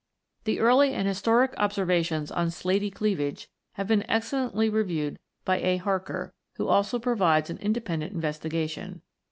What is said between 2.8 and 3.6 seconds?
cleav age